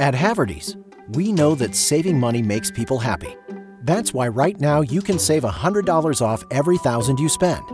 At 0.00 0.14
Haverty's, 0.14 0.76
we 1.08 1.32
know 1.32 1.56
that 1.56 1.74
saving 1.74 2.20
money 2.20 2.40
makes 2.40 2.70
people 2.70 2.98
happy. 2.98 3.34
That's 3.82 4.14
why 4.14 4.28
right 4.28 4.58
now 4.60 4.80
you 4.80 5.02
can 5.02 5.18
save 5.18 5.42
$100 5.42 6.22
off 6.22 6.44
every 6.52 6.78
thousand 6.78 7.18
you 7.18 7.28
spend. 7.28 7.64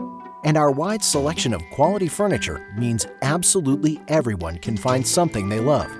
And 0.42 0.56
our 0.56 0.70
wide 0.70 1.04
selection 1.04 1.52
of 1.52 1.62
quality 1.72 2.08
furniture 2.08 2.66
means 2.78 3.06
absolutely 3.20 4.00
everyone 4.08 4.56
can 4.56 4.78
find 4.78 5.06
something 5.06 5.50
they 5.50 5.60
love. 5.60 5.90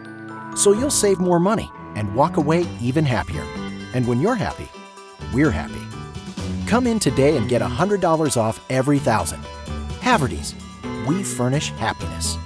So 0.58 0.72
you'll 0.72 0.88
save 0.88 1.18
more 1.18 1.38
money 1.38 1.70
and 1.94 2.14
walk 2.14 2.38
away 2.38 2.66
even 2.80 3.04
happier. 3.04 3.44
And 3.92 4.08
when 4.08 4.18
you're 4.18 4.34
happy, 4.34 4.68
we're 5.34 5.50
happy. 5.50 5.82
Come 6.66 6.86
in 6.86 7.00
today 7.00 7.36
and 7.36 7.50
get 7.50 7.60
$100 7.60 8.36
off 8.38 8.64
every 8.70 8.98
thousand. 8.98 9.42
Haverty's, 10.00 10.54
we 11.06 11.22
furnish 11.22 11.68
happiness. 11.72 12.38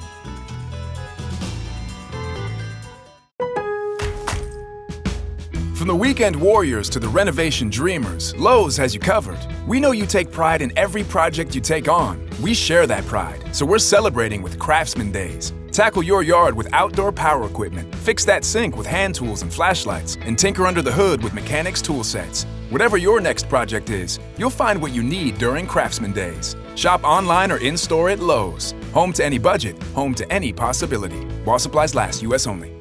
From 5.78 5.87
the 5.87 5.95
weekend 5.95 6.34
warriors 6.34 6.91
to 6.91 6.98
the 6.98 7.06
renovation 7.06 7.70
dreamers, 7.70 8.34
Lowe's 8.34 8.77
has 8.78 8.92
you 8.95 8.98
covered. 8.98 9.38
We 9.64 9.78
know 9.78 9.92
you 9.92 10.06
take 10.06 10.32
pride 10.32 10.60
in 10.60 10.77
every 10.77 11.04
project 11.04 11.54
you 11.54 11.60
take 11.60 11.87
on. 11.87 12.28
We 12.42 12.52
share 12.52 12.84
that 12.88 13.06
pride, 13.06 13.54
so 13.54 13.64
we're 13.64 13.78
celebrating 13.78 14.42
with 14.42 14.59
Craftsman 14.59 15.12
Days. 15.12 15.52
Tackle 15.70 16.02
your 16.02 16.24
yard 16.24 16.56
with 16.56 16.68
outdoor 16.73 17.12
power 17.12 17.46
equipment, 17.46 17.95
fix 17.95 18.24
that 18.24 18.45
sink 18.45 18.77
with 18.77 18.88
hand 18.88 19.14
tools 19.14 19.42
and 19.42 19.54
flashlights, 19.54 20.18
and 20.23 20.37
tinker 20.37 20.66
under 20.66 20.82
the 20.82 20.91
hood 20.91 21.23
with 21.23 21.32
mechanics 21.32 21.80
tool 21.80 22.02
sets. 22.02 22.42
Whatever 22.70 22.96
your 22.96 23.20
next 23.20 23.48
project 23.48 23.88
is, 23.88 24.18
you'll 24.37 24.51
find 24.51 24.82
what 24.82 24.92
you 24.92 25.04
need 25.04 25.38
during 25.38 25.65
Craftsman 25.65 26.12
Days. 26.12 26.56
Shop 26.74 27.04
online 27.04 27.52
or 27.52 27.59
in 27.59 27.76
store 27.76 28.10
at 28.10 28.18
Lowe's. 28.18 28.74
Home 28.95 29.12
to 29.12 29.24
any 29.24 29.38
budget, 29.38 29.80
home 29.95 30.16
to 30.16 30.29
any 30.32 30.52
possibility. 30.52 31.20
While 31.45 31.60
supplies 31.60 31.95
last, 31.95 32.20
U.S. 32.23 32.48
only. 32.48 32.77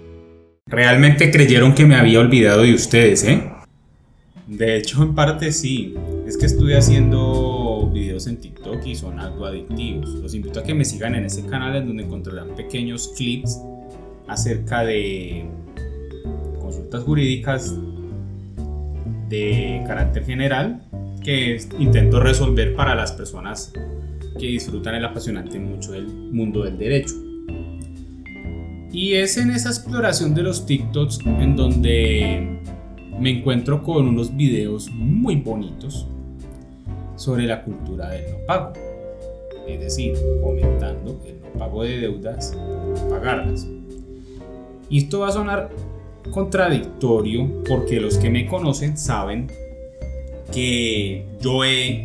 Realmente 0.67 1.31
creyeron 1.31 1.73
que 1.73 1.85
me 1.85 1.95
había 1.95 2.19
olvidado 2.19 2.63
de 2.63 2.73
ustedes, 2.73 3.23
¿eh? 3.23 3.41
De 4.47 4.77
hecho, 4.77 5.03
en 5.03 5.15
parte 5.15 5.51
sí. 5.51 5.95
Es 6.25 6.37
que 6.37 6.45
estuve 6.45 6.77
haciendo 6.77 7.89
videos 7.93 8.27
en 8.27 8.37
TikTok 8.37 8.85
y 8.85 8.95
son 8.95 9.19
algo 9.19 9.45
adictivos. 9.45 10.09
Los 10.15 10.33
invito 10.33 10.59
a 10.59 10.63
que 10.63 10.73
me 10.73 10.83
sigan 10.85 11.15
en 11.15 11.25
ese 11.25 11.45
canal 11.45 11.75
en 11.75 11.87
donde 11.87 12.03
encontrarán 12.03 12.55
pequeños 12.55 13.13
clips 13.15 13.59
acerca 14.27 14.83
de 14.83 15.45
consultas 16.59 17.03
jurídicas 17.03 17.75
de 19.29 19.83
carácter 19.85 20.25
general 20.25 20.81
que 21.23 21.59
intento 21.79 22.19
resolver 22.19 22.75
para 22.75 22.95
las 22.95 23.11
personas 23.13 23.73
que 24.39 24.47
disfrutan 24.47 24.95
el 24.95 25.05
apasionante 25.05 25.59
mucho 25.59 25.91
del 25.93 26.07
mundo 26.07 26.63
del 26.63 26.77
derecho. 26.77 27.26
Y 28.97 29.13
es 29.13 29.37
en 29.37 29.51
esa 29.51 29.69
exploración 29.69 30.33
de 30.33 30.41
los 30.41 30.65
TikToks 30.65 31.19
en 31.23 31.55
donde 31.55 32.59
me 33.19 33.29
encuentro 33.29 33.83
con 33.83 34.07
unos 34.07 34.35
videos 34.35 34.89
muy 34.89 35.35
bonitos 35.35 36.07
sobre 37.15 37.45
la 37.45 37.61
cultura 37.61 38.09
del 38.09 38.31
no 38.31 38.37
pago. 38.47 38.73
Es 39.67 39.79
decir, 39.81 40.15
fomentando 40.41 41.21
el 41.27 41.39
no 41.39 41.59
pago 41.59 41.83
de 41.83 41.99
deudas 41.99 42.57
por 42.95 43.09
pagarlas. 43.11 43.67
Y 44.89 45.03
esto 45.03 45.19
va 45.19 45.27
a 45.27 45.31
sonar 45.31 45.69
contradictorio 46.31 47.63
porque 47.69 47.99
los 47.99 48.17
que 48.17 48.31
me 48.31 48.47
conocen 48.47 48.97
saben 48.97 49.45
que 50.51 51.23
yo 51.39 51.63
he 51.63 52.03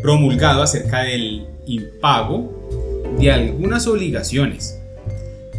promulgado 0.00 0.62
acerca 0.62 1.02
del 1.02 1.46
impago 1.66 2.50
de 3.18 3.30
algunas 3.30 3.86
obligaciones 3.86 4.79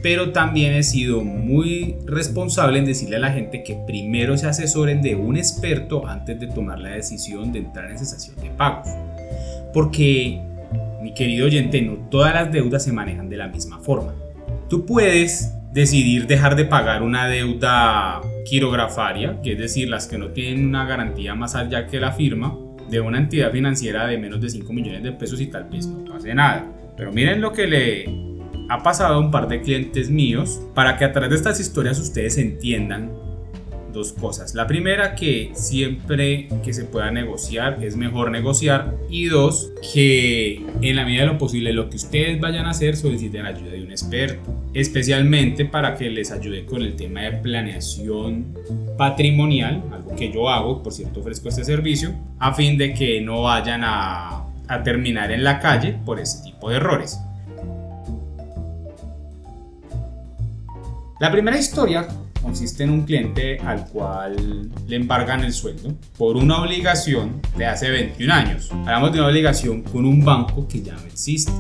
pero 0.02 0.32
también 0.32 0.74
he 0.74 0.84
sido 0.84 1.24
muy 1.24 1.98
responsable 2.06 2.80
en 2.80 2.86
decirle 2.86 3.18
a 3.18 3.20
la 3.20 3.32
gente 3.32 3.64
que 3.64 3.78
primero 3.86 4.38
se 4.38 4.48
asesoren 4.48 5.02
de 5.02 5.16
un 5.16 5.38
experto 5.38 6.08
antes 6.08 6.40
de 6.40 6.48
tomar 6.48 6.80
la 6.80 6.90
decisión 6.90 7.52
de 7.52 7.60
entrar 7.60 7.92
en 7.92 8.00
cesación 8.00 8.36
de 8.38 8.50
pagos. 8.50 8.88
Porque, 9.74 10.42
mi 11.02 11.14
querido 11.14 11.46
oyente, 11.46 11.82
no 11.82 11.94
todas 12.10 12.34
las 12.34 12.52
deudas 12.52 12.84
se 12.84 12.92
manejan 12.92 13.30
de 13.30 13.38
la 13.38 13.48
misma 13.48 13.80
forma. 13.80 14.14
Tú 14.70 14.86
puedes 14.86 15.54
decidir 15.72 16.28
dejar 16.28 16.56
de 16.56 16.66
pagar 16.66 17.04
una 17.04 17.28
deuda 17.28 18.22
quirografaria, 18.46 19.42
que 19.42 19.54
es 19.54 19.60
decir, 19.60 19.90
las 19.90 20.08
que 20.08 20.18
no 20.18 20.30
tienen 20.30 20.66
una 20.66 20.86
garantía 20.86 21.36
más 21.36 21.56
allá 21.56 21.88
que 21.88 22.00
la 22.00 22.12
firma, 22.12 22.58
de 22.90 23.00
una 23.00 23.20
entidad 23.20 23.52
financiera 23.52 24.06
de 24.06 24.18
menos 24.18 24.42
de 24.42 24.50
5 24.50 24.74
millones 24.74 25.02
de 25.02 25.14
pesos 25.14 25.40
y 25.40 25.48
tal 25.48 25.70
vez 25.70 25.88
no 25.88 26.04
pase 26.04 26.36
nada. 26.36 26.66
Pero 26.98 27.14
miren 27.14 27.40
lo 27.40 27.54
que 27.54 27.66
le 27.66 28.31
ha 28.72 28.84
pasado 28.84 29.16
a 29.16 29.20
un 29.20 29.32
par 29.32 29.50
de 29.50 29.62
clientes 29.62 30.10
míos 30.10 30.62
para 30.74 30.98
que 30.98 31.04
a 31.04 31.12
través 31.12 31.32
de 31.32 31.36
estas 31.36 31.60
historias 31.60 32.00
ustedes 32.00 32.38
entiendan 32.38 33.12
dos 33.92 34.14
cosas. 34.14 34.56
La 34.56 34.66
primera, 34.66 35.14
que 35.14 35.52
siempre 35.52 36.48
que 36.64 36.72
se 36.72 36.86
pueda 36.86 37.12
negociar 37.12 37.84
es 37.84 37.98
mejor 37.98 38.32
negociar. 38.32 38.96
Y 39.10 39.26
dos, 39.26 39.74
que 39.94 40.66
en 40.82 40.96
la 40.96 41.04
medida 41.04 41.24
de 41.24 41.28
lo 41.28 41.38
posible 41.38 41.74
lo 41.74 41.90
que 41.90 41.98
ustedes 41.98 42.40
vayan 42.40 42.66
a 42.66 42.70
hacer 42.70 42.96
soliciten 42.96 43.46
ayuda 43.46 43.72
de 43.72 43.84
un 43.84 43.92
experto. 43.92 44.50
Especialmente 44.74 45.66
para 45.66 45.96
que 45.96 46.10
les 46.10 46.32
ayude 46.32 46.64
con 46.64 46.82
el 46.82 46.96
tema 46.96 47.24
de 47.24 47.34
planeación 47.34 48.58
patrimonial, 48.98 49.84
algo 49.92 50.16
que 50.16 50.32
yo 50.32 50.48
hago, 50.48 50.82
por 50.82 50.94
cierto 50.94 51.20
ofrezco 51.20 51.50
este 51.50 51.66
servicio, 51.66 52.14
a 52.40 52.54
fin 52.54 52.78
de 52.78 52.94
que 52.94 53.20
no 53.20 53.42
vayan 53.42 53.82
a 53.84 54.46
terminar 54.86 55.34
en 55.34 55.44
la 55.44 55.60
calle 55.60 55.98
por 56.06 56.22
ese 56.22 56.42
tipo 56.46 56.70
de 56.70 56.78
errores. 56.78 57.20
La 61.22 61.32
primera 61.32 61.56
historia 61.56 62.08
consiste 62.42 62.84
en 62.84 62.90
un 62.90 63.04
cliente 63.04 63.60
al 63.60 63.88
cual 63.90 64.72
le 64.88 64.96
embargan 64.96 65.44
el 65.44 65.54
sueldo 65.54 65.94
por 66.18 66.36
una 66.36 66.60
obligación 66.60 67.40
de 67.56 67.68
hace 67.68 67.92
21 67.92 68.34
años. 68.34 68.72
Hablamos 68.72 69.14
de 69.14 69.20
una 69.20 69.28
obligación 69.28 69.84
con 69.84 70.08
un 70.08 70.26
banco 70.26 70.68
que 70.68 70.82
ya 70.82 70.96
no 70.96 71.04
existe. 71.04 71.52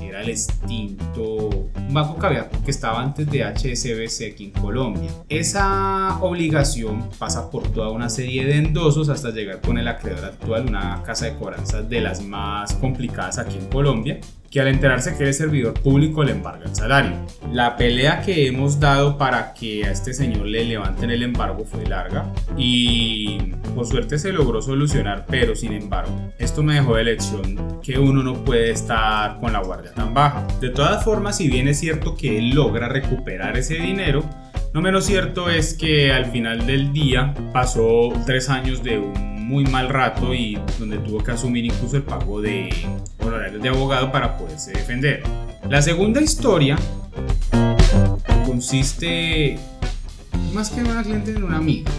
Era 0.00 0.22
el 0.22 0.30
extinto 0.30 1.68
banco 1.90 2.18
que, 2.18 2.42
que 2.64 2.70
estaba 2.70 3.02
antes 3.02 3.30
de 3.30 3.44
HSBC 3.44 4.32
aquí 4.32 4.44
en 4.46 4.52
Colombia. 4.52 5.10
Esa 5.28 6.16
obligación 6.22 7.06
pasa 7.18 7.50
por 7.50 7.70
toda 7.72 7.90
una 7.90 8.08
serie 8.08 8.46
de 8.46 8.56
endosos 8.56 9.10
hasta 9.10 9.32
llegar 9.32 9.60
con 9.60 9.76
el 9.76 9.86
acreedor 9.86 10.24
actual, 10.24 10.66
una 10.66 11.02
casa 11.02 11.26
de 11.26 11.34
cobranzas 11.34 11.86
de 11.90 12.00
las 12.00 12.22
más 12.22 12.72
complicadas 12.72 13.36
aquí 13.36 13.58
en 13.58 13.66
Colombia 13.66 14.18
que 14.50 14.60
al 14.60 14.68
enterarse 14.68 15.16
que 15.16 15.28
es 15.28 15.36
servidor 15.36 15.74
público 15.74 16.24
le 16.24 16.32
embarga 16.32 16.66
el 16.66 16.74
salario. 16.74 17.12
La 17.52 17.76
pelea 17.76 18.20
que 18.20 18.48
hemos 18.48 18.80
dado 18.80 19.16
para 19.16 19.54
que 19.54 19.84
a 19.84 19.92
este 19.92 20.12
señor 20.12 20.46
le 20.46 20.64
levanten 20.64 21.10
el 21.10 21.22
embargo 21.22 21.64
fue 21.64 21.86
larga 21.86 22.32
y 22.56 23.38
por 23.74 23.86
suerte 23.86 24.18
se 24.18 24.32
logró 24.32 24.60
solucionar, 24.60 25.24
pero 25.28 25.54
sin 25.54 25.72
embargo, 25.72 26.12
esto 26.38 26.62
me 26.62 26.74
dejó 26.74 26.96
de 26.96 27.04
lección 27.04 27.80
que 27.80 27.98
uno 27.98 28.22
no 28.22 28.44
puede 28.44 28.70
estar 28.72 29.38
con 29.38 29.52
la 29.52 29.60
guardia 29.60 29.92
tan 29.92 30.12
baja. 30.12 30.46
De 30.60 30.70
todas 30.70 31.04
formas, 31.04 31.36
si 31.36 31.48
bien 31.48 31.68
es 31.68 31.78
cierto 31.78 32.16
que 32.16 32.38
él 32.38 32.50
logra 32.50 32.88
recuperar 32.88 33.56
ese 33.56 33.74
dinero, 33.74 34.24
no 34.74 34.82
menos 34.82 35.04
cierto 35.04 35.48
es 35.48 35.74
que 35.74 36.12
al 36.12 36.26
final 36.26 36.66
del 36.66 36.92
día 36.92 37.34
pasó 37.52 38.12
tres 38.26 38.48
años 38.48 38.82
de 38.82 38.98
un 38.98 39.39
muy 39.50 39.64
mal 39.64 39.88
rato 39.88 40.32
y 40.32 40.56
donde 40.78 40.98
tuvo 40.98 41.24
que 41.24 41.32
asumir 41.32 41.64
incluso 41.64 41.96
el 41.96 42.04
pago 42.04 42.40
de 42.40 42.70
honorarios 43.18 43.60
de 43.60 43.68
abogado 43.68 44.12
para 44.12 44.38
poderse 44.38 44.70
defender. 44.70 45.24
La 45.68 45.82
segunda 45.82 46.20
historia 46.20 46.78
consiste 48.46 49.58
más 50.54 50.70
que 50.70 50.80
en 50.80 50.86
una 50.86 51.02
cliente 51.02 51.32
en 51.32 51.42
una 51.42 51.56
amiga, 51.56 51.90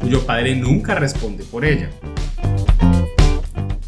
cuyo 0.00 0.24
padre 0.24 0.54
nunca 0.54 0.94
responde 0.94 1.42
por 1.42 1.64
ella. 1.64 1.90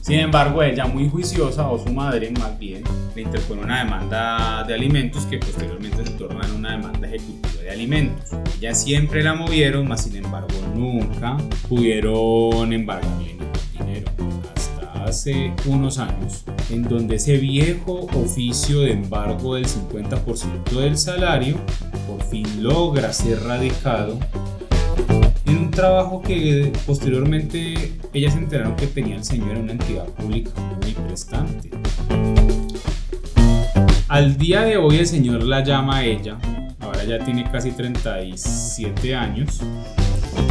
Sin 0.00 0.18
embargo, 0.18 0.62
ella 0.62 0.86
muy 0.86 1.08
juiciosa, 1.08 1.68
o 1.68 1.78
su 1.78 1.92
madre 1.92 2.30
más 2.32 2.58
bien, 2.58 2.82
le 3.16 3.22
interpone 3.22 3.62
una 3.62 3.82
demanda 3.82 4.62
de 4.65 4.75
alimentos 4.75 5.25
que 5.25 5.38
posteriormente 5.38 6.04
se 6.04 6.12
torna 6.12 6.47
en 6.47 6.53
una 6.53 6.72
demanda 6.72 7.09
ejecutiva 7.09 7.62
de 7.62 7.71
alimentos. 7.71 8.30
Ya 8.60 8.74
siempre 8.74 9.22
la 9.22 9.33
movieron, 9.33 9.89
mas 9.89 10.04
sin 10.04 10.16
embargo 10.16 10.54
nunca 10.74 11.39
pudieron 11.66 12.74
embargarle 12.74 13.33
ningún 13.33 13.48
dinero. 13.72 14.13
Hasta 14.54 15.04
hace 15.04 15.51
unos 15.65 15.98
años, 15.98 16.45
en 16.68 16.83
donde 16.83 17.16
ese 17.16 17.39
viejo 17.39 18.07
oficio 18.15 18.80
de 18.80 18.92
embargo 18.92 19.54
del 19.54 19.66
50% 19.66 20.78
del 20.78 20.98
salario 20.98 21.57
por 22.07 22.22
fin 22.22 22.62
logra 22.62 23.15
ser 23.15 23.42
radicado 23.45 24.19
en 25.47 25.57
un 25.57 25.71
trabajo 25.71 26.21
que 26.21 26.71
posteriormente 26.84 27.95
ellas 28.12 28.34
se 28.34 28.41
enteraron 28.41 28.77
que 28.77 28.89
tenía 28.89 29.16
el 29.16 29.24
señor 29.24 29.53
en 29.53 29.62
una 29.62 29.72
entidad 29.72 30.04
pública 30.04 30.51
muy 30.83 30.92
prestante. 30.92 31.71
Al 34.08 34.36
día 34.36 34.62
de 34.62 34.76
hoy 34.76 34.98
el 34.98 35.06
señor 35.06 35.42
la 35.42 35.64
llama 35.64 35.97
a 35.97 36.04
ella, 36.04 36.38
ahora 36.78 37.03
ya 37.03 37.18
tiene 37.18 37.50
casi 37.50 37.72
37 37.72 39.16
años, 39.16 39.60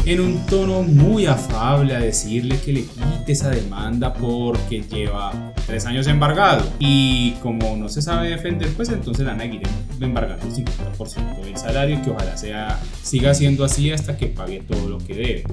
en 0.05 0.19
un 0.19 0.45
tono 0.45 0.83
muy 0.83 1.25
afable 1.25 1.95
a 1.95 1.99
decirle 1.99 2.59
que 2.59 2.73
le 2.73 2.81
quite 2.83 3.31
esa 3.31 3.51
demanda 3.51 4.13
porque 4.13 4.81
lleva 4.81 5.53
tres 5.65 5.85
años 5.85 6.05
embargado 6.07 6.65
y 6.79 7.31
como 7.41 7.77
no 7.77 7.87
se 7.87 8.01
sabe 8.01 8.29
defender 8.29 8.67
pues 8.75 8.89
entonces 8.89 9.25
la 9.25 9.31
van 9.31 9.39
a 9.39 9.43
seguir 9.45 9.61
embargando 10.01 10.45
el 10.45 10.53
50% 10.53 11.41
del 11.45 11.57
salario 11.57 12.01
que 12.01 12.09
ojalá 12.09 12.35
sea, 12.35 12.77
siga 13.01 13.33
siendo 13.33 13.63
así 13.63 13.89
hasta 13.89 14.17
que 14.17 14.27
pague 14.27 14.63
todo 14.67 14.89
lo 14.89 14.97
que 14.97 15.13
debe 15.13 15.43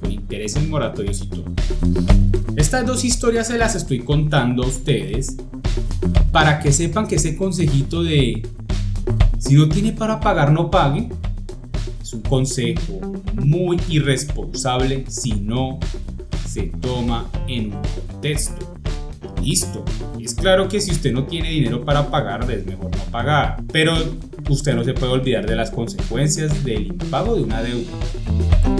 con 0.00 0.12
intereses 0.12 0.66
moratorios 0.68 1.20
y 1.22 1.26
todo. 1.26 1.46
Estas 2.54 2.86
dos 2.86 3.04
historias 3.04 3.48
se 3.48 3.58
las 3.58 3.74
estoy 3.74 4.00
contando 4.00 4.62
a 4.62 4.68
ustedes 4.68 5.36
para 6.34 6.58
que 6.58 6.72
sepan 6.72 7.06
que 7.06 7.14
ese 7.14 7.36
consejito 7.36 8.02
de 8.02 8.42
si 9.38 9.54
no 9.54 9.68
tiene 9.68 9.92
para 9.92 10.18
pagar 10.18 10.50
no 10.50 10.68
pague 10.68 11.08
es 12.02 12.12
un 12.12 12.22
consejo 12.22 13.00
muy 13.34 13.80
irresponsable 13.88 15.04
si 15.06 15.30
no 15.34 15.78
se 16.44 16.72
toma 16.80 17.30
en 17.46 17.66
un 17.66 17.82
contexto. 18.10 18.74
Listo. 19.40 19.84
Es 20.18 20.34
claro 20.34 20.68
que 20.68 20.80
si 20.80 20.90
usted 20.90 21.12
no 21.12 21.24
tiene 21.24 21.50
dinero 21.50 21.84
para 21.84 22.10
pagar, 22.10 22.50
es 22.50 22.66
mejor 22.66 22.90
no 22.96 23.04
pagar. 23.12 23.62
Pero 23.72 23.94
usted 24.48 24.74
no 24.74 24.82
se 24.82 24.92
puede 24.92 25.12
olvidar 25.12 25.46
de 25.46 25.54
las 25.54 25.70
consecuencias 25.70 26.64
del 26.64 26.88
impago 26.88 27.36
de 27.36 27.42
una 27.42 27.62
deuda 27.62 27.92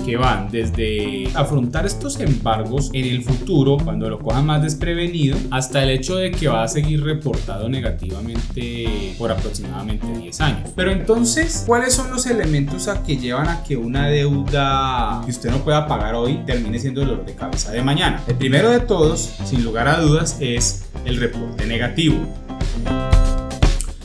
que 0.05 0.17
van 0.17 0.51
desde 0.51 1.29
afrontar 1.35 1.87
estos 1.87 2.21
embargos 2.21 2.91
en 2.93 3.07
el 3.07 3.23
futuro 3.23 3.79
cuando 3.83 4.09
lo 4.11 4.19
coja 4.19 4.43
más 4.43 4.63
desprevenido 4.63 5.39
hasta 5.51 5.83
el 5.83 5.91
hecho 5.91 6.17
de 6.17 6.31
que 6.31 6.49
va 6.49 6.65
a 6.65 6.69
seguir 6.69 7.03
reportado 7.03 7.69
negativamente 7.69 9.15
por 9.19 9.31
aproximadamente 9.31 10.07
10 10.07 10.41
años. 10.41 10.71
Pero 10.77 10.91
entonces, 10.91 11.65
¿cuáles 11.67 11.95
son 11.95 12.11
los 12.11 12.27
elementos 12.27 12.89
a 12.89 13.03
que 13.03 13.17
llevan 13.17 13.49
a 13.49 13.63
que 13.63 13.77
una 13.77 14.09
deuda 14.09 15.23
que 15.25 15.31
usted 15.31 15.51
no 15.51 15.59
pueda 15.59 15.87
pagar 15.87 16.15
hoy 16.15 16.41
termine 16.47 16.79
siendo 16.79 17.01
dolor 17.01 17.25
de 17.25 17.35
cabeza 17.35 17.73
de 17.73 17.83
mañana? 17.83 18.23
El 18.27 18.37
primero 18.37 18.71
de 18.71 18.81
todos, 18.81 19.37
sin 19.45 19.65
lugar 19.65 19.89
a 19.89 20.01
dudas, 20.01 20.37
es 20.41 20.85
el 21.05 21.17
reporte 21.17 21.67
negativo. 21.67 22.17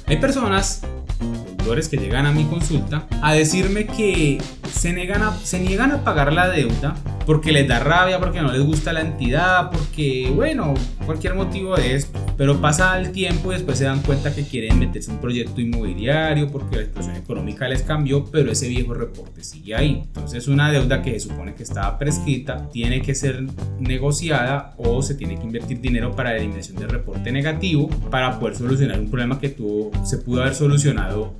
Hay 0.08 0.18
personas 0.18 0.81
que 1.92 1.98
llegan 1.98 2.26
a 2.26 2.31
mi 2.31 2.46
consulta 2.46 3.06
a 3.22 3.34
decirme 3.34 3.86
que 3.86 4.42
se, 4.80 4.94
niegan 4.94 5.22
a, 5.24 5.36
se 5.36 5.60
niegan 5.60 5.92
a 5.92 6.06
pagar 6.06 6.31
la 6.31 6.48
deuda 6.48 6.96
porque 7.26 7.52
les 7.52 7.68
da 7.68 7.80
rabia, 7.80 8.18
porque 8.18 8.42
no 8.42 8.52
les 8.52 8.62
gusta 8.62 8.94
la 8.94 9.02
entidad, 9.02 9.70
porque, 9.70 10.31
bueno, 10.34 10.74
cualquier 11.06 11.36
motivo 11.36 11.76
de 11.76 11.96
esto. 11.96 12.18
Pero 12.38 12.62
pasa 12.62 12.98
el 12.98 13.12
tiempo 13.12 13.52
y 13.52 13.56
después 13.56 13.78
se 13.78 13.84
dan 13.84 14.02
cuenta 14.02 14.34
que 14.34 14.44
quieren 14.44 14.80
meterse 14.80 15.12
en 15.12 15.18
un 15.18 15.22
proyecto 15.22 15.60
inmobiliario 15.60 16.50
porque 16.50 16.78
la 16.78 16.84
situación 16.86 17.18
económica 17.18 17.68
les 17.68 17.84
cambió, 17.84 18.24
pero 18.26 18.52
ese 18.52 18.70
viejo 18.70 18.94
reporte 18.94 19.44
sigue 19.44 19.76
ahí. 19.76 20.02
Entonces 20.06 20.48
una 20.48 20.72
deuda 20.72 21.02
que 21.02 21.20
se 21.20 21.28
supone 21.28 21.54
que 21.54 21.64
estaba 21.64 22.00
prescrita 22.00 22.70
tiene 22.72 23.02
que 23.02 23.14
ser 23.14 23.44
negociada 23.80 24.74
o 24.78 25.02
se 25.02 25.14
tiene 25.14 25.38
que 25.38 25.44
invertir 25.44 25.81
dinero 25.81 26.16
para 26.16 26.31
la 26.31 26.38
eliminación 26.38 26.78
del 26.78 26.90
reporte 26.90 27.31
negativo 27.34 27.90
para 28.10 28.40
poder 28.40 28.56
solucionar 28.56 28.98
un 29.00 29.10
problema 29.12 29.40
que 29.40 29.50
tuvo, 29.50 29.92
se 30.06 30.18
pudo 30.18 30.42
haber 30.42 30.56
solucionado 30.56 31.36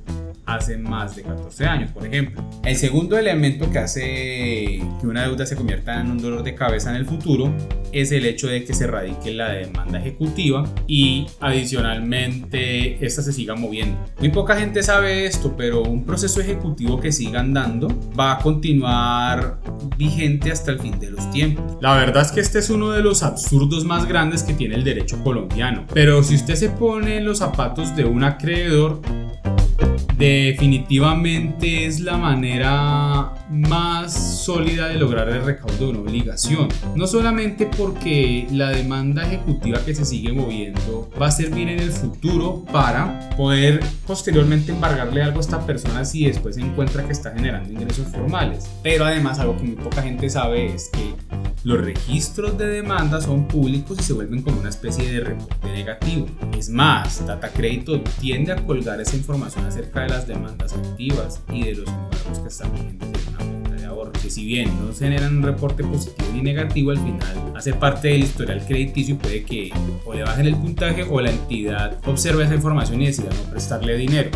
hace 0.54 0.76
más 0.76 1.16
de 1.16 1.22
14 1.22 1.66
años, 1.66 1.92
por 1.92 2.06
ejemplo. 2.06 2.44
El 2.64 2.76
segundo 2.76 3.18
elemento 3.18 3.70
que 3.70 3.78
hace 3.78 4.82
que 5.00 5.06
una 5.06 5.22
deuda 5.22 5.46
se 5.46 5.56
convierta 5.56 6.00
en 6.00 6.10
un 6.10 6.18
dolor 6.18 6.42
de 6.42 6.54
cabeza 6.54 6.90
en 6.90 6.96
el 6.96 7.06
futuro 7.06 7.54
es 7.92 8.12
el 8.12 8.24
hecho 8.26 8.46
de 8.48 8.64
que 8.64 8.74
se 8.74 8.86
radique 8.86 9.32
la 9.32 9.50
demanda 9.50 9.98
ejecutiva 9.98 10.64
y 10.86 11.26
adicionalmente 11.40 13.04
esta 13.04 13.22
se 13.22 13.32
siga 13.32 13.54
moviendo. 13.54 13.98
Muy 14.18 14.30
poca 14.30 14.56
gente 14.56 14.82
sabe 14.82 15.26
esto, 15.26 15.54
pero 15.56 15.82
un 15.82 16.04
proceso 16.04 16.40
ejecutivo 16.40 17.00
que 17.00 17.12
siga 17.12 17.40
andando 17.40 17.88
va 18.18 18.32
a 18.32 18.38
continuar 18.38 19.60
vigente 19.96 20.52
hasta 20.52 20.72
el 20.72 20.80
fin 20.80 20.98
de 20.98 21.10
los 21.10 21.30
tiempos. 21.30 21.78
La 21.80 21.94
verdad 21.94 22.22
es 22.22 22.32
que 22.32 22.40
este 22.40 22.58
es 22.58 22.70
uno 22.70 22.90
de 22.90 23.02
los 23.02 23.22
absurdos 23.22 23.84
más 23.84 24.06
grandes 24.06 24.42
que 24.42 24.54
tiene 24.54 24.74
el 24.74 24.84
derecho 24.84 25.22
colombiano. 25.22 25.86
Pero 25.92 26.22
si 26.22 26.34
usted 26.34 26.54
se 26.54 26.70
pone 26.70 27.18
en 27.18 27.24
los 27.24 27.38
zapatos 27.38 27.94
de 27.96 28.04
un 28.04 28.24
acreedor, 28.24 29.00
definitivamente 30.20 31.86
es 31.86 32.00
la 32.00 32.18
manera 32.18 33.32
más 33.48 34.12
sólida 34.44 34.88
de 34.88 34.96
lograr 34.96 35.30
el 35.30 35.42
recaudo 35.42 35.78
de 35.78 35.86
una 35.86 36.00
obligación. 36.00 36.68
No 36.94 37.06
solamente 37.06 37.64
porque 37.64 38.46
la 38.52 38.68
demanda 38.68 39.26
ejecutiva 39.26 39.82
que 39.82 39.94
se 39.94 40.04
sigue 40.04 40.32
moviendo 40.32 41.10
va 41.20 41.28
a 41.28 41.30
servir 41.30 41.70
en 41.70 41.80
el 41.80 41.90
futuro 41.90 42.66
para 42.70 43.30
poder 43.30 43.80
posteriormente 44.06 44.72
embargarle 44.72 45.22
algo 45.22 45.38
a 45.38 45.40
esta 45.40 45.64
persona 45.66 46.04
si 46.04 46.26
después 46.26 46.56
se 46.56 46.60
encuentra 46.60 47.02
que 47.06 47.12
está 47.12 47.32
generando 47.32 47.72
ingresos 47.72 48.06
formales. 48.08 48.70
Pero 48.82 49.06
además 49.06 49.38
algo 49.38 49.56
que 49.56 49.62
muy 49.62 49.76
poca 49.76 50.02
gente 50.02 50.28
sabe 50.28 50.74
es 50.74 50.90
que 50.92 51.14
los 51.62 51.84
registros 51.84 52.56
de 52.56 52.66
demanda 52.66 53.20
son 53.20 53.46
públicos 53.46 53.98
y 54.00 54.02
se 54.02 54.12
vuelven 54.14 54.42
como 54.42 54.60
una 54.60 54.70
especie 54.70 55.10
de 55.10 55.20
reporte 55.20 55.68
negativo. 55.72 56.26
Es 56.56 56.70
más, 56.70 57.26
Data 57.26 57.50
Crédito 57.50 58.00
tiende 58.20 58.52
a 58.52 58.56
colgar 58.64 59.00
esa 59.00 59.16
información 59.16 59.66
acerca 59.66 60.00
de 60.00 60.08
las 60.08 60.26
demandas 60.26 60.72
activas 60.72 61.42
y 61.52 61.64
de 61.64 61.74
los 61.74 61.88
embargos 61.88 62.38
que 62.38 62.48
están 62.48 62.72
vigentes 62.72 63.08
en 63.10 63.28
una 63.28 63.38
cuenta 63.38 63.70
de 63.72 63.84
ahorro. 63.84 64.12
Que 64.12 64.30
si 64.30 64.46
bien 64.46 64.70
no 64.80 64.94
generan 64.94 65.36
un 65.36 65.42
reporte 65.42 65.84
positivo 65.84 66.28
ni 66.32 66.40
negativo, 66.40 66.92
al 66.92 66.98
final 66.98 67.52
hace 67.54 67.74
parte 67.74 68.08
del 68.08 68.22
historial 68.22 68.64
crediticio 68.66 69.14
y 69.14 69.18
puede 69.18 69.42
que 69.44 69.70
o 70.06 70.14
le 70.14 70.22
bajen 70.22 70.46
el 70.46 70.56
puntaje 70.56 71.02
o 71.02 71.20
la 71.20 71.30
entidad 71.30 71.98
observe 72.06 72.44
esa 72.44 72.54
información 72.54 73.02
y 73.02 73.06
decida 73.06 73.28
no 73.28 73.50
prestarle 73.50 73.96
dinero. 73.98 74.30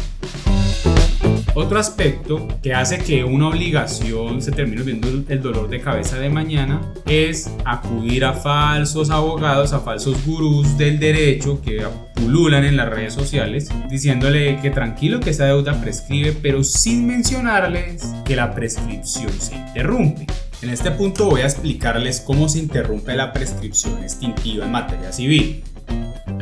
Otro 1.57 1.79
aspecto 1.79 2.49
que 2.63 2.75
hace 2.75 2.99
que 2.99 3.23
una 3.23 3.49
obligación 3.49 4.43
se 4.43 4.51
termine 4.51 4.83
viendo 4.83 5.09
el 5.29 5.41
dolor 5.41 5.69
de 5.69 5.81
cabeza 5.81 6.19
de 6.19 6.29
mañana 6.29 6.81
es 7.07 7.49
acudir 7.65 8.25
a 8.25 8.33
falsos 8.33 9.09
abogados, 9.11 9.73
a 9.73 9.79
falsos 9.79 10.27
gurús 10.27 10.77
del 10.77 10.99
derecho 10.99 11.63
que 11.63 11.87
pululan 12.17 12.65
en 12.65 12.77
las 12.77 12.91
redes 12.91 13.15
sociales 13.15 13.69
diciéndole 13.89 14.59
que 14.63 14.71
tranquilo 14.71 15.21
que 15.21 15.31
esa 15.31 15.47
deuda 15.47 15.81
prescribe, 15.81 16.33
pero 16.33 16.65
sin 16.65 17.07
mencionarles 17.07 18.13
que 18.25 18.35
la 18.35 18.53
prescripción 18.53 19.31
se 19.39 19.55
interrumpe. 19.55 20.27
En 20.61 20.71
este 20.71 20.91
punto 20.91 21.27
voy 21.27 21.43
a 21.43 21.47
explicarles 21.47 22.21
cómo 22.21 22.49
se 22.49 22.59
interrumpe 22.59 23.15
la 23.15 23.33
prescripción 23.33 24.03
extintiva 24.03 24.65
en 24.65 24.73
materia 24.73 25.13
civil. 25.13 25.63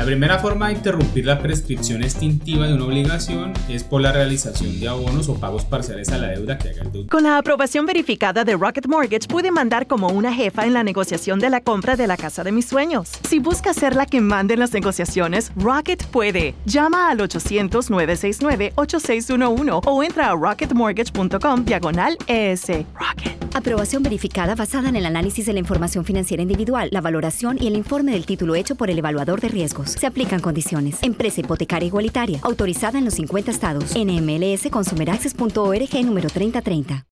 La 0.03 0.07
primera 0.07 0.41
forma 0.41 0.67
de 0.67 0.75
interrumpir 0.75 1.25
la 1.27 1.39
prescripción 1.39 2.03
extintiva 2.03 2.67
de 2.67 2.75
una 2.75 2.87
obligación 2.87 3.53
es 3.69 3.85
por 3.85 4.01
la 4.01 4.11
realización 4.11 4.81
de 4.81 4.89
abonos 4.89 5.29
o 5.29 5.39
pagos 5.39 5.65
parciales 5.65 6.09
a 6.09 6.19
la 6.19 6.27
deuda 6.27 6.59
que 6.59 6.71
haga 6.71 6.83
el 6.83 6.91
deudor. 6.91 7.09
Con 7.09 7.23
la 7.23 7.39
aprobación 7.39 7.87
verificada 7.87 8.43
de 8.43 8.57
Rocket 8.57 8.89
Mortgage 8.89 9.29
pude 9.29 9.53
mandar 9.53 9.87
como 9.87 10.09
una 10.09 10.35
jefa 10.35 10.67
en 10.67 10.73
la 10.73 10.83
negociación 10.83 11.39
de 11.39 11.51
la 11.51 11.61
compra 11.61 11.95
de 11.95 12.09
la 12.09 12.17
casa 12.17 12.43
de 12.43 12.51
mis 12.51 12.67
sueños. 12.67 13.13
Si 13.29 13.39
busca 13.39 13.73
ser 13.75 13.95
la 13.95 14.07
que 14.07 14.21
mande 14.21 14.55
en 14.55 14.61
las 14.61 14.73
negociaciones, 14.73 15.53
Rocket 15.55 16.05
puede. 16.07 16.57
Llama 16.67 17.09
al 17.09 17.21
800-969-8611 17.21 19.83
o 19.87 20.03
entra 20.03 20.33
a 20.33 20.35
rocketmortgage.com 20.35 21.65
diagonal 21.65 22.19
ES. 22.27 22.67
Rocket. 22.99 23.43
Aprobación 23.55 24.03
verificada 24.03 24.55
basada 24.55 24.89
en 24.89 24.97
el 24.97 25.05
análisis 25.05 25.45
de 25.47 25.53
la 25.53 25.59
información 25.59 26.05
financiera 26.05 26.43
individual, 26.43 26.89
la 26.91 27.03
valoración 27.03 27.59
y 27.61 27.69
el 27.69 27.77
informe 27.77 28.13
del 28.13 28.25
título 28.25 28.55
hecho 28.55 28.77
por 28.77 28.89
el 28.91 28.99
evaluador 28.99 29.41
de 29.41 29.49
riesgos. 29.49 29.92
Se 29.99 30.07
aplican 30.07 30.41
condiciones. 30.41 30.97
Empresa 31.03 31.41
hipotecaria 31.41 31.87
igualitaria. 31.87 32.41
Autorizada 32.43 32.99
en 32.99 33.05
los 33.05 33.15
50 33.15 33.51
estados. 33.51 33.95
NMLS 33.97 34.71
consumeraccess.org 34.71 36.05
número 36.05 36.29
3030. 36.29 37.07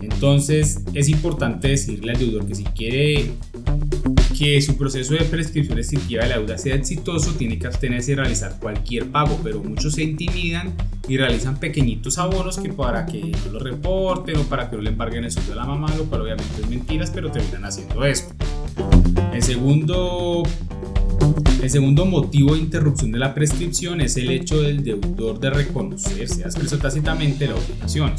Entonces 0.00 0.82
es 0.94 1.08
importante 1.08 1.68
decirle 1.68 2.12
al 2.12 2.18
deudor 2.18 2.46
que 2.46 2.54
si 2.54 2.64
quiere 2.64 3.32
que 4.38 4.60
su 4.60 4.76
proceso 4.76 5.14
de 5.14 5.24
prescripción 5.24 5.78
extintiva 5.78 6.24
de 6.24 6.28
la 6.28 6.38
deuda 6.38 6.58
sea 6.58 6.74
exitoso, 6.74 7.32
tiene 7.32 7.58
que 7.58 7.66
abstenerse 7.66 8.12
de 8.12 8.16
realizar 8.16 8.58
cualquier 8.60 9.10
pago, 9.10 9.40
pero 9.42 9.62
muchos 9.62 9.94
se 9.94 10.02
intimidan 10.02 10.74
y 11.08 11.16
realizan 11.16 11.58
pequeñitos 11.58 12.18
abonos 12.18 12.58
que 12.58 12.70
para 12.70 13.06
que 13.06 13.32
no 13.46 13.52
lo 13.52 13.58
reporten 13.60 14.36
o 14.36 14.42
para 14.42 14.68
que 14.68 14.76
no 14.76 14.82
le 14.82 14.90
embarguen 14.90 15.24
el 15.24 15.30
sueldo 15.30 15.54
a 15.54 15.56
la 15.56 15.64
mamá, 15.64 15.94
lo 15.96 16.04
cual 16.04 16.22
obviamente 16.22 16.52
es 16.60 16.68
mentiras, 16.68 17.10
pero 17.10 17.30
terminan 17.30 17.64
haciendo 17.64 18.04
esto. 18.04 18.34
El 19.32 19.42
segundo 19.42 20.42
el 21.66 21.70
segundo 21.70 22.04
motivo 22.06 22.54
de 22.54 22.60
interrupción 22.60 23.10
de 23.10 23.18
la 23.18 23.34
prescripción 23.34 24.00
es 24.00 24.16
el 24.16 24.30
hecho 24.30 24.62
del 24.62 24.84
deudor 24.84 25.40
de 25.40 25.50
reconocerse 25.50 26.42
expreso 26.42 26.78
tácitamente 26.78 27.48
la 27.48 27.56
obligación. 27.56 28.12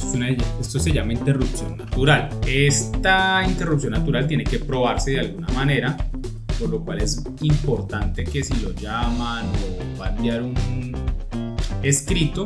Esto, 0.59 0.79
se 0.79 0.91
llama 0.91 1.13
interrupción 1.13 1.77
natural. 1.77 2.29
Esta 2.45 3.45
interrupción 3.47 3.93
natural 3.93 4.27
tiene 4.27 4.43
que 4.43 4.59
probarse 4.59 5.11
de 5.11 5.19
alguna 5.21 5.47
manera, 5.53 5.95
por 6.59 6.69
lo 6.69 6.83
cual 6.83 7.01
es 7.01 7.23
importante 7.39 8.25
que 8.25 8.43
si 8.43 8.53
lo 8.55 8.73
llaman 8.73 9.45
o 9.45 9.99
va 9.99 10.07
a 10.07 10.09
enviar 10.09 10.41
un 10.41 10.53
escrito, 11.83 12.45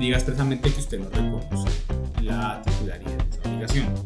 diga 0.00 0.16
expresamente 0.16 0.68
que 0.72 0.80
usted 0.80 0.98
no 0.98 1.10
reconoce 1.10 1.68
la 2.22 2.60
titularidad 2.64 3.16
de 3.16 3.36
esa 3.36 3.48
obligación. 3.48 3.99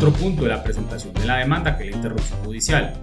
Otro 0.00 0.14
punto 0.14 0.44
de 0.44 0.48
la 0.48 0.62
presentación 0.62 1.12
de 1.12 1.26
la 1.26 1.36
demanda, 1.36 1.76
que 1.76 1.84
es 1.84 1.90
la 1.90 1.96
interrupción 1.96 2.38
judicial. 2.42 2.94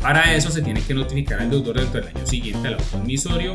Para 0.00 0.34
eso 0.34 0.50
se 0.50 0.62
tiene 0.62 0.82
que 0.82 0.94
notificar 0.94 1.38
al 1.38 1.48
deudor 1.48 1.78
dentro 1.78 2.00
del 2.00 2.08
año 2.08 2.26
siguiente 2.26 2.66
al 2.66 2.74
autoemisorio 2.74 3.54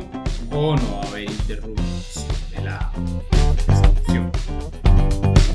o 0.50 0.78
no 0.78 0.96
va 0.96 1.02
a 1.04 1.08
haber 1.10 1.30
interrupción 1.30 2.26
de 2.56 2.64
la 2.64 2.90
presentación. 3.66 4.32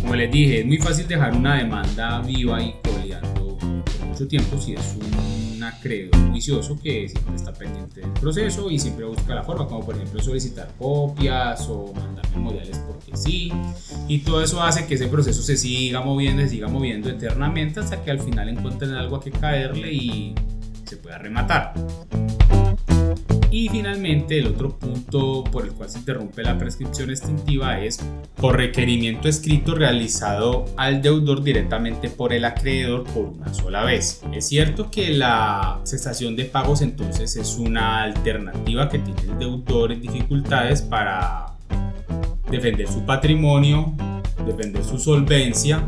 como 0.03 0.15
les 0.17 0.31
dije, 0.31 0.61
es 0.61 0.67
muy 0.67 0.77
fácil 0.77 1.09
dejar 1.09 1.33
una 1.33 1.57
demanda 1.57 2.21
viva 2.21 2.63
y 2.63 2.75
coleando 2.85 3.57
por 3.57 4.07
mucho 4.07 4.29
tiempo 4.29 4.61
si 4.61 4.75
es 4.75 4.99
un 5.01 5.34
acreedor 5.65 6.17
juicioso 6.31 6.79
que 6.81 7.09
siempre 7.09 7.37
está 7.37 7.53
pendiente 7.53 8.01
del 8.01 8.11
proceso 8.13 8.71
y 8.71 8.79
siempre 8.79 9.05
busca 9.05 9.35
la 9.35 9.43
forma, 9.43 9.67
como 9.67 9.85
por 9.85 9.97
ejemplo 9.97 10.23
solicitar 10.23 10.73
copias 10.79 11.67
o 11.69 11.93
mandar 11.95 12.29
memoriales 12.31 12.79
porque 12.87 13.17
sí. 13.17 13.53
Y 14.09 14.19
todo 14.19 14.43
eso 14.43 14.63
hace 14.63 14.87
que 14.87 14.95
ese 14.95 15.09
proceso 15.09 15.43
se 15.43 15.57
siga 15.57 16.01
moviendo, 16.01 16.43
se 16.43 16.49
siga 16.49 16.69
moviendo 16.69 17.09
eternamente 17.09 17.81
hasta 17.81 18.03
que 18.03 18.11
al 18.11 18.21
final 18.21 18.49
encuentren 18.49 18.93
algo 18.93 19.17
a 19.17 19.21
que 19.23 19.31
caerle 19.31 19.93
y 19.93 20.35
se 20.85 20.97
pueda 20.97 21.19
rematar. 21.19 21.75
Y 23.51 23.69
finalmente 23.69 24.39
el 24.39 24.49
otro 24.49 24.77
punto 24.77 25.45
por 25.45 25.65
el 25.65 25.73
cual 25.73 25.89
se 25.89 26.01
interrumpe 26.01 26.43
la 26.43 26.59
prescripción 26.59 27.11
extintiva 27.11 27.79
es 27.79 28.01
por 28.37 28.57
requerimiento 28.57 29.29
escrito 29.29 29.77
realizado 29.77 30.65
al 30.77 31.03
deudor 31.03 31.45
directamente 31.45 32.11
por 32.11 32.33
el 32.33 32.45
acreedor 32.45 33.05
por 33.05 33.27
una 33.27 33.55
sola 33.55 33.85
vez. 33.85 34.23
Es 34.33 34.49
cierto 34.49 34.91
que 34.91 35.11
la 35.11 35.79
cesación 35.85 36.35
de 36.35 36.47
pagos 36.47 36.83
entonces 36.83 37.37
es 37.37 37.57
una 37.57 38.03
alternativa 38.03 38.89
que 38.89 38.99
tiene 38.99 39.23
el 39.23 39.39
deudor 39.39 39.93
en 39.93 40.03
dificultades 40.03 40.83
para 40.83 41.47
defender 42.51 42.89
su 42.89 43.07
patrimonio, 43.07 43.95
defender 44.45 44.83
su 44.83 44.99
solvencia 44.99 45.87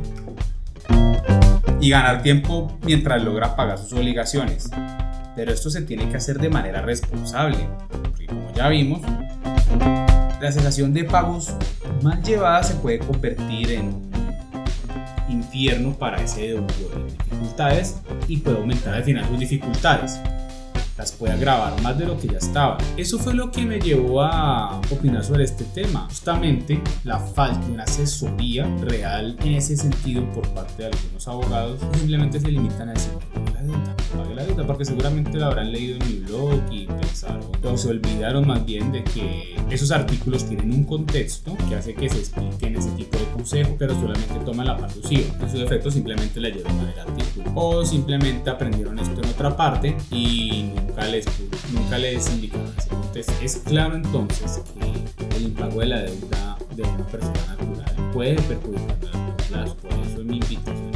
y 1.80 1.90
ganar 1.90 2.22
tiempo 2.22 2.78
mientras 2.84 3.22
logra 3.24 3.56
pagar 3.56 3.78
sus 3.78 3.92
obligaciones 3.92 4.70
pero 5.36 5.52
esto 5.52 5.70
se 5.70 5.82
tiene 5.82 6.08
que 6.08 6.16
hacer 6.16 6.38
de 6.38 6.48
manera 6.48 6.82
responsable, 6.82 7.58
porque 8.02 8.26
como 8.26 8.52
ya 8.54 8.68
vimos, 8.68 9.02
la 10.40 10.50
cesación 10.50 10.92
de 10.92 11.04
pagos 11.04 11.52
mal 12.02 12.22
llevada 12.22 12.62
se 12.62 12.74
puede 12.74 12.98
convertir 12.98 13.72
en 13.72 13.88
un 13.88 14.10
infierno 15.28 15.92
para 15.92 16.22
ese 16.22 16.48
deudor 16.48 16.68
de 16.68 17.12
dificultades 17.12 17.96
y 18.26 18.38
puede 18.38 18.58
aumentar 18.58 18.94
al 18.94 19.04
final 19.04 19.26
sus 19.28 19.38
dificultades 19.38 20.18
las 20.96 21.12
puede 21.12 21.34
agravar 21.34 21.80
más 21.82 21.98
de 21.98 22.06
lo 22.06 22.18
que 22.18 22.28
ya 22.28 22.38
estaba. 22.38 22.78
Eso 22.96 23.18
fue 23.18 23.34
lo 23.34 23.50
que 23.50 23.64
me 23.64 23.78
llevó 23.78 24.22
a 24.22 24.78
opinar 24.90 25.24
sobre 25.24 25.44
este 25.44 25.64
tema. 25.64 26.06
Justamente 26.08 26.80
la 27.04 27.18
falta 27.18 27.66
de 27.66 27.72
una 27.72 27.84
asesoría 27.84 28.66
real 28.80 29.36
en 29.40 29.54
ese 29.54 29.76
sentido 29.76 30.24
por 30.32 30.48
parte 30.54 30.84
de 30.84 30.88
algunos 30.88 31.28
abogados 31.28 31.80
simplemente 31.98 32.40
se 32.40 32.48
limitan 32.48 32.88
a 32.88 32.92
decir 32.92 33.12
la 33.54 33.62
deuda, 33.62 33.95
pague 34.06 34.34
la 34.34 34.44
deuda, 34.44 34.66
porque 34.66 34.84
seguramente 34.84 35.38
la 35.38 35.46
habrán 35.46 35.72
leído 35.72 35.96
en 35.96 36.08
mi 36.08 36.16
blog 36.26 36.60
y 36.70 36.86
pensaron 36.86 37.46
o 37.64 37.76
se 37.76 37.88
olvidaron 37.88 38.46
más 38.46 38.64
bien 38.64 38.92
de 38.92 39.02
que 39.04 39.56
esos 39.70 39.90
artículos 39.90 40.48
tienen 40.48 40.72
un 40.72 40.84
contexto 40.84 41.56
que 41.68 41.74
hace 41.74 41.94
que 41.94 42.08
se 42.08 42.18
expliquen 42.18 42.76
ese 42.76 42.90
tipo 42.90 43.18
de 43.18 43.24
consejos, 43.32 43.74
pero 43.78 43.94
solamente 43.94 44.34
toman 44.44 44.66
la 44.66 44.76
parte 44.76 45.00
usiva. 45.00 45.34
En 45.40 45.50
su 45.50 45.58
defecto 45.58 45.90
simplemente 45.90 46.40
leyeron 46.40 46.72
el 46.80 46.98
artículo 46.98 47.52
o 47.54 47.84
simplemente 47.84 48.50
aprendieron 48.50 48.98
esto 48.98 49.20
en 49.22 49.28
otra 49.28 49.56
parte 49.56 49.96
y 50.10 50.70
nunca 50.74 51.06
les, 51.06 51.26
nunca 51.72 51.98
les 51.98 52.30
indicaron 52.30 52.72
así. 52.76 52.90
Entonces, 52.92 53.26
es 53.42 53.56
claro 53.64 53.96
entonces 53.96 54.62
que 54.74 55.36
el 55.36 55.42
impago 55.42 55.80
de 55.80 55.86
la 55.86 56.02
deuda 56.02 56.58
de 56.74 56.82
una 56.82 57.06
persona 57.06 57.56
natural 57.58 58.10
puede 58.12 58.34
perjudicar 58.42 58.96
a 59.02 59.16
largo 59.16 59.36
plazo. 59.48 59.76
Por 59.76 59.92
eso 59.92 60.24
mi 60.24 60.36
invitación 60.36 60.94
es 60.94 60.95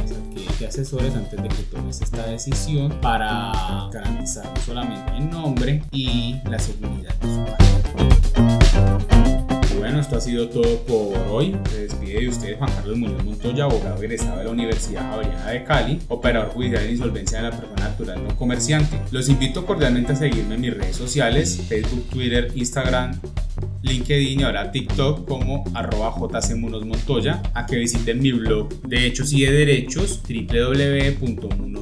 asesores 0.65 1.15
antes 1.15 1.41
de 1.41 1.49
que 1.49 1.63
tomes 1.63 2.01
esta 2.01 2.25
decisión 2.27 2.91
para 3.01 3.51
garantizar 3.91 4.51
solamente 4.65 5.17
el 5.17 5.29
nombre 5.29 5.83
y 5.91 6.35
la 6.49 6.59
seguridad 6.59 7.15
de 7.19 7.27
su 7.27 7.41
bueno, 9.81 9.99
esto 9.99 10.15
ha 10.15 10.21
sido 10.21 10.47
todo 10.47 10.77
por 10.83 11.17
hoy. 11.31 11.57
Se 11.69 11.87
despide 11.87 12.21
de 12.21 12.29
ustedes 12.29 12.57
Juan 12.57 12.71
Carlos 12.71 12.97
Muñoz 12.97 13.25
Montoya, 13.25 13.63
abogado 13.63 14.01
egresado 14.01 14.37
de 14.37 14.43
la 14.45 14.51
Universidad 14.51 15.01
Javeriana 15.09 15.47
de 15.49 15.63
Cali, 15.63 15.99
operador 16.07 16.49
judicial 16.51 16.83
de 16.83 16.91
insolvencia 16.91 17.37
de 17.39 17.49
la 17.49 17.57
persona 17.57 17.89
natural 17.89 18.23
no 18.23 18.35
comerciante. 18.37 19.01
Los 19.11 19.27
invito 19.27 19.65
cordialmente 19.65 20.13
a 20.13 20.15
seguirme 20.15 20.55
en 20.55 20.61
mis 20.61 20.77
redes 20.77 20.95
sociales, 20.95 21.63
Facebook, 21.67 22.07
Twitter, 22.09 22.51
Instagram, 22.55 23.19
LinkedIn 23.83 24.39
y 24.39 24.43
ahora 24.43 24.71
TikTok 24.71 25.27
como 25.27 25.63
arroba 25.73 26.11
jcmunosmontoya, 26.11 27.41
a 27.53 27.65
que 27.65 27.77
visiten 27.77 28.19
mi 28.19 28.31
blog. 28.31 28.69
De 28.83 29.05
hechos 29.07 29.33
y 29.33 29.41
de 29.45 29.51
derechos 29.51 30.21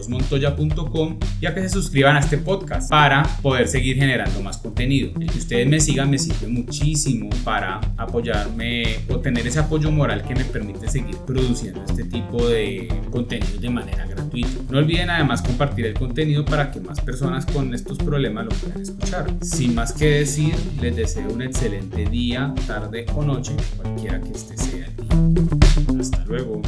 www.munosmontoya.com 0.08 1.18
y 1.42 1.46
a 1.46 1.54
que 1.54 1.62
se 1.62 1.70
suscriban 1.70 2.16
a 2.16 2.20
este 2.20 2.38
podcast 2.38 2.90
para 2.90 3.24
poder 3.42 3.68
seguir 3.68 3.98
generando 3.98 4.42
más 4.42 4.58
contenido. 4.58 5.12
El 5.20 5.30
que 5.30 5.40
ustedes 5.40 5.68
me 5.68 5.80
sigan 5.80 6.10
me 6.10 6.18
sirve 6.18 6.48
muchísimo 6.48 7.30
para 7.44 7.80
apoyarme 7.98 9.00
o 9.10 9.20
tener 9.20 9.46
ese 9.48 9.60
apoyo 9.60 9.92
moral 9.92 10.24
que 10.24 10.36
me 10.36 10.46
permite 10.46 10.88
seguir 10.90 11.18
produciendo 11.18 11.84
este 11.88 12.04
tipo 12.04 12.48
de 12.48 12.88
contenido 13.12 13.60
de 13.60 13.70
manera 13.70 14.06
gratuita. 14.06 14.50
No 14.70 14.80
olviden 14.80 15.10
además 15.10 15.42
compartir 15.42 15.86
el 15.86 15.94
contenido 15.94 16.46
para 16.46 16.72
que 16.72 16.80
más 16.80 17.02
personas 17.02 17.46
con 17.46 17.74
estos 17.74 17.98
problemas 17.98 18.46
lo 18.46 18.52
puedan 18.52 18.82
escuchar. 18.82 19.28
Sin 19.42 19.76
más 19.76 19.94
que 19.94 20.06
decir, 20.06 20.56
les 20.82 20.96
deseo 20.96 21.30
un 21.32 21.42
excelente 21.42 22.06
día, 22.06 22.54
tarde 22.68 23.06
o 23.16 23.24
noche, 23.24 23.54
cualquiera 23.78 24.20
que 24.22 24.32
este 24.32 24.58
sea 24.58 24.88
el 24.88 25.36
día. 25.36 26.00
Hasta 26.00 26.24
luego. 26.26 26.62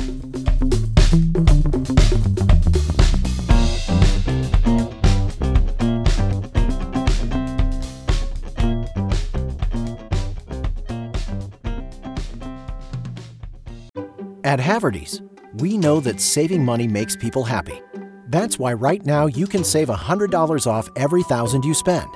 At 14.52 14.60
Haverty's, 14.60 15.22
we 15.60 15.78
know 15.78 16.02
that 16.02 16.20
saving 16.20 16.66
money 16.66 16.86
makes 16.86 17.16
people 17.16 17.46
happy. 17.46 17.82
That's 18.28 18.60
why 18.60 18.74
right 18.74 19.02
now 19.06 19.28
you 19.28 19.48
can 19.48 19.64
save 19.64 19.88
$100 19.88 20.68
off 20.68 20.90
every 20.98 21.24
thousand 21.24 21.64
you 21.64 21.74
spend. 21.74 22.10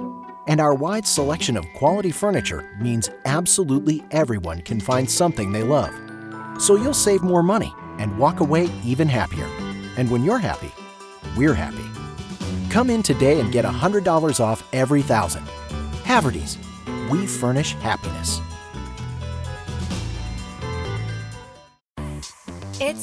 And 0.50 0.60
our 0.60 0.76
wide 0.76 1.08
selection 1.08 1.56
of 1.56 1.66
quality 1.78 2.12
furniture 2.12 2.76
means 2.82 3.10
absolutely 3.24 4.04
everyone 4.12 4.64
can 4.64 4.82
find 4.82 5.10
something 5.10 5.54
they 5.54 5.64
love. 5.64 5.94
So 6.62 6.76
you'll 6.76 6.94
save 6.94 7.22
more 7.22 7.42
money 7.42 7.74
and 8.00 8.20
walk 8.20 8.42
away 8.42 8.70
even 8.84 9.08
happier. 9.08 9.48
And 9.96 10.12
when 10.12 10.26
you're 10.26 10.38
happy, 10.38 10.74
we're 11.38 11.54
happy. 11.54 11.86
Come 12.70 12.90
in 12.90 13.02
today 13.02 13.40
and 13.40 13.50
get 13.50 13.64
$100 13.64 14.40
off 14.42 14.68
every 14.74 15.04
thousand. 15.04 15.48
Haverty's, 16.04 16.58
we 17.10 17.28
furnish 17.28 17.76
happiness. 17.76 18.42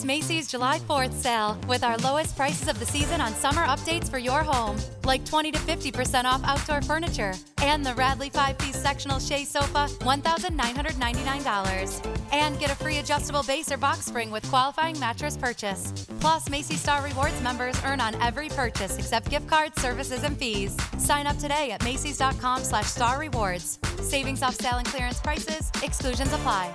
It's 0.03 0.07
Macy's 0.09 0.49
July 0.49 0.81
4th 0.81 1.13
sale 1.13 1.57
with 1.69 1.85
our 1.85 1.97
lowest 1.99 2.35
prices 2.35 2.67
of 2.67 2.81
the 2.81 2.87
season 2.87 3.21
on 3.21 3.33
summer 3.35 3.65
updates 3.67 4.11
for 4.11 4.19
your 4.19 4.43
home, 4.43 4.77
like 5.05 5.25
20 5.25 5.53
to 5.53 5.59
50% 5.61 6.25
off 6.25 6.43
outdoor 6.43 6.83
furniture 6.83 7.35
and 7.59 7.87
the 7.87 7.95
Radley 7.95 8.29
5-piece 8.29 8.75
sectional 8.75 9.21
Shea 9.21 9.45
sofa, 9.45 9.87
$1,999. 10.01 12.19
And 12.33 12.59
get 12.59 12.73
a 12.73 12.75
free 12.75 12.99
adjustable 12.99 13.45
base 13.45 13.71
or 13.71 13.77
box 13.77 14.07
spring 14.07 14.33
with 14.33 14.43
qualifying 14.49 14.99
mattress 14.99 15.37
purchase. 15.37 15.93
Plus, 16.19 16.51
Macy's 16.51 16.81
Star 16.81 17.01
Rewards 17.05 17.41
members 17.41 17.81
earn 17.85 18.01
on 18.01 18.17
every 18.17 18.49
purchase 18.49 18.99
except 18.99 19.31
gift 19.31 19.47
cards, 19.47 19.81
services, 19.81 20.25
and 20.25 20.37
fees. 20.37 20.77
Sign 20.99 21.29
up 21.29 21.39
today 21.39 21.71
at 21.71 21.81
macys.com 21.83 22.65
slash 22.65 22.87
star 22.87 23.21
rewards. 23.21 23.79
Savings 24.01 24.43
off 24.43 24.57
sale 24.57 24.79
and 24.79 24.87
clearance 24.89 25.21
prices. 25.21 25.71
Exclusions 25.81 26.33
apply. 26.33 26.73